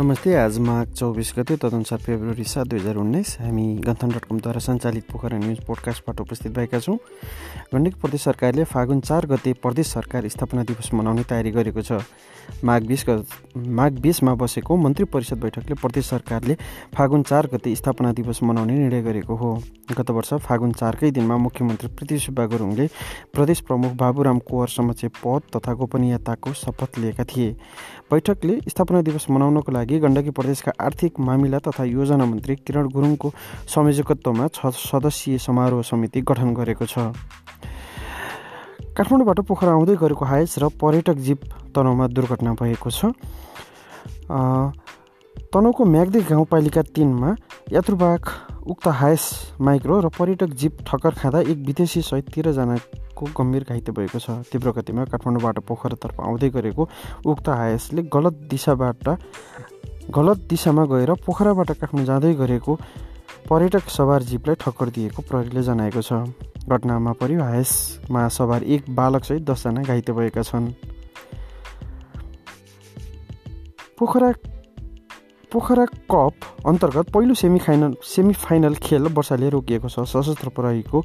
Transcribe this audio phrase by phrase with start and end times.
[0.00, 4.60] नमस्ते आज माघ चौबिस गते तदनुसार फेब्रुअरी सात दुई हजार उन्नाइस हामी गन्थन डट कमद्वारा
[4.64, 6.96] सञ्चालित पोखरा न्युज पोडकास्टबाट उपस्थित भएका छौँ।
[7.74, 12.00] गण्डकी प्रदेश सरकारले फागुन चार गते प्रदेश सरकार स्थापना दिवस मनाउने तयारी गरेको छ।
[12.64, 13.04] माघ बिस
[13.56, 16.54] माघ बिसमा बसेको मन्त्री परिषद बैठकले प्रदेश सरकारले
[16.96, 19.52] फागुन चार गते स्थापना दिवस मनाउने निर्णय गरेको हो।
[19.98, 22.86] गत वर्ष फागुन चारकै दिनमा मुख्यमन्त्री पृथ्वी सुब्बा गुरुङले
[23.34, 27.52] प्रदेश प्रमुख बाबुराम कुवर समक्ष पद तथा गोपनीयताको शपथ लिएका थिए।
[28.10, 33.32] बैठकले स्थापना दिवस मनाउनको लागि गण्डकी प्रदेशका आर्थिक मामिला तथा योजना मन्त्री किरण गुरुङको
[33.66, 37.10] संयोजकत्वमा छ सदस्यीय समारोह समिति गठन गरेको छ।
[38.90, 41.40] काठमाडौँबाट पोखरा आउँदै गरेको हायस र पर्यटक जीप
[41.74, 43.14] तनहुमा दुर्घटना भएको छ।
[45.50, 47.34] तनहुको म्याग्दी गाउँपालिका तिनमा
[47.72, 48.24] यात्रुवाहक
[48.66, 49.22] उक्त हायस
[49.60, 54.70] माइक्रो र पर्यटक जीप ठक्कर खाँदा एक विदेशी सहित तेह्रजनाको गम्भीर घाइते भएको छ। तीव्र
[54.78, 56.82] गतिमा काठमाडौँबाट पोखरातर्फ आउँदै गरेको
[57.26, 59.08] उक्त हायसले गलत दिशाबाट
[60.08, 62.74] गलत दिशामा गएर पोखराबाट काठमाडौँ जाँदै गरेको
[63.48, 66.12] पर्यटक सवार जीपलाई ठक्कर दिएको प्रहरीले जनाएको छ।
[66.66, 70.66] घटनामा हायसमा सवार एक बालकसहित दसजना घाइते भएका छन्।
[73.98, 74.30] पोखरा
[75.52, 81.02] पोखरा कप अन्तर्गत पहिलो सेमी फाइनल सेमी फाइनल खेल वर्षाले रोकिएको छ। सशस्त्र प्रहरीको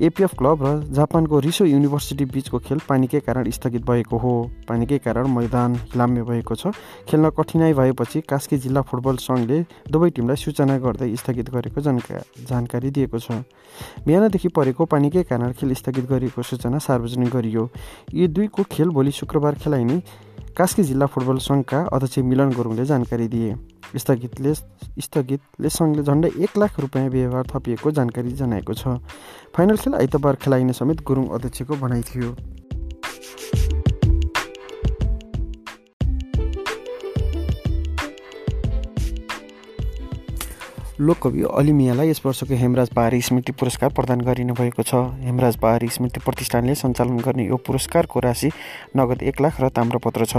[0.00, 4.32] एपिएफ क्लब र जापानको रिसो युनिभर्सिटी बिचको खेल पानीकै कारण स्थगित भएको हो।
[4.68, 6.70] पानीकै कारण मैदान हिलाम्य भएको छ।
[7.10, 9.58] खेल्न कठिनाइ भएपछि कास्की जिल्ला फुटबल सङ्घले
[9.90, 13.42] दुवै टिमलाई सूचना गर्दै स्थगित गरेको जानका जानकारी दिएको छ।
[14.06, 17.68] बिहानदेखि परेको पानीकै कारण खेल स्थगित गरिएको सूचना सार्वजनिक गरियो।
[18.14, 19.98] यी दुईको खेल भोलि शुक्रबार खेलाइने
[20.58, 23.54] कास्की जिल्ला फुटबल सङ्घका अध्यक्ष मिलन गुरुङले जानकारी दिए।
[23.94, 24.54] स्थगितले
[25.04, 28.98] स्थगितले सङ्घले झन्डै एक लाख रुपियाँ व्यवहार थपिएको जानकारी जनाएको छ।
[29.54, 32.30] फाइनल खेल आइतबार खेलाइने समेत गुरुङ अध्यक्षको भनाइ थियो।
[41.00, 46.20] लोककवि अलिमियालाई यस वर्षको हेमराज पहाडी स्मृति पुरस्कार प्रदान गरिने भएको छ। हेमराज पहाडी स्मृति
[46.20, 48.50] प्रतिष्ठानले सञ्चालन गर्ने यो पुरस्कारको राशि
[48.96, 50.36] नगद एक लाख र ताम्रपत्र छ।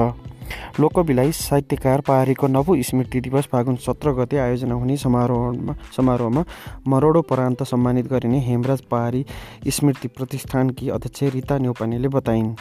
[0.79, 6.43] लोककविलाई साहित्यकार पहाडीको नव स्मृति दिवस फागुन सत्र गते आयोजना हुने समारोहमा समारोहमा
[6.87, 9.25] मरोडो परान्त सम्मानित गरिने हेमराज पहाडी
[9.69, 12.55] स्मृति प्रतिष्ठानकी अध्यक्ष रिता न्यौपानेले बताइन्।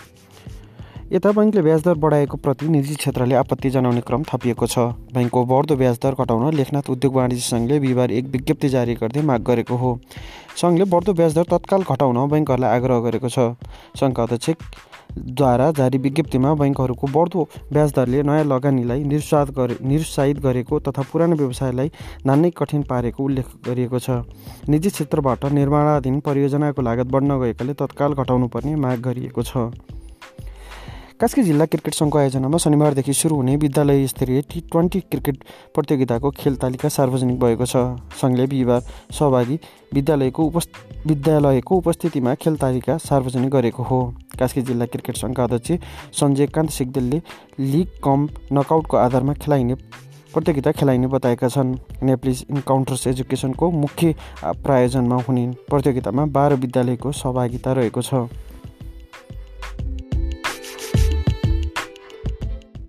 [1.09, 6.13] यता बैङ्कले ब्याजदर बढाएको प्रति निजी क्षेत्रले आपत्ति जनाउने क्रम थपिएको छ। बैङ्कको बढ्दो ब्याजदर
[6.21, 9.93] घटाउन लेखनाथ उद्योग वाणिज्य सङ्घले बिहिबार एक विज्ञप्ति जारी गर्दै माग गरेको हो।
[10.61, 13.57] सङ्घले बढ्दो ब्याजदर तत्काल घटाउन बैङ्कहरूलाई आग्रह गरेको छ।
[13.97, 21.41] सङ्घका अध्यक्षद्वारा जारी विज्ञप्तिमा बैङ्कहरूको बढ्दो ब्याजदरले नयाँ लगानीलाई निरुत्साहित गरे निरुत्साहित गरेको तथा पुरानो
[21.41, 21.89] व्यवसायलाई
[22.29, 24.29] नान्नै कठिन पारेको उल्लेख गरिएको छ।
[24.69, 29.97] निजी क्षेत्रबाट निर्माणाधीन परियोजनाको लागत बढ्न गएकाले तत्काल घटाउनुपर्ने माग गरिएको छ।
[31.21, 35.37] कास्की जिल्ला क्रिकेट सङ्घको आयोजनामा शनिबारदेखि सुरु हुने विद्यालय स्तरीय टी ट्वेन्टी क्रिकेट
[35.75, 37.83] प्रतियोगिताको खेल तालिका सार्वजनिक भएको छ।
[38.21, 38.81] सङ्घले बिहिबार
[39.11, 39.59] सहभागी
[39.95, 40.69] विद्यालयको उपस्
[41.07, 44.01] विद्यालयको उपस्थितिमा खेल तालिका सार्वजनिक गरेको हो।
[44.39, 47.23] कास्की जिल्ला क्रिकेट सङ्घका अध्यक्ष सञ्जय कान्त सिग्देलले
[47.59, 49.75] लिग कम नकआउटको आधारमा खेलाइने
[50.35, 54.15] प्रतियोगिता खेलाइने बताएका छन्। नेप्लिस इन्काउन्टर्स एजुकेसनको मुख्य
[54.45, 58.29] प्रायोजनमा हुने प्रतियोगितामा बाह्र विद्यालयको सहभागिता रहेको छ।